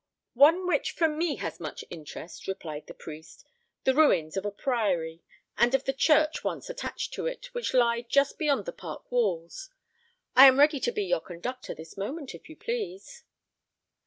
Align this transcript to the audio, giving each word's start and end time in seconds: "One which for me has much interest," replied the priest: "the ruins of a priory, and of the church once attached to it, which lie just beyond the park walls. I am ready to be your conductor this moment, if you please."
"One 0.33 0.65
which 0.65 0.93
for 0.93 1.07
me 1.07 1.35
has 1.35 1.59
much 1.59 1.85
interest," 1.91 2.47
replied 2.47 2.87
the 2.87 2.95
priest: 2.95 3.45
"the 3.83 3.93
ruins 3.93 4.35
of 4.35 4.45
a 4.47 4.51
priory, 4.51 5.21
and 5.59 5.75
of 5.75 5.83
the 5.83 5.93
church 5.93 6.43
once 6.43 6.71
attached 6.71 7.13
to 7.13 7.27
it, 7.27 7.53
which 7.53 7.75
lie 7.75 8.01
just 8.01 8.39
beyond 8.39 8.65
the 8.65 8.71
park 8.73 9.11
walls. 9.11 9.69
I 10.35 10.47
am 10.47 10.57
ready 10.57 10.79
to 10.79 10.91
be 10.91 11.03
your 11.03 11.21
conductor 11.21 11.75
this 11.75 11.97
moment, 11.97 12.33
if 12.33 12.49
you 12.49 12.55
please." 12.55 13.25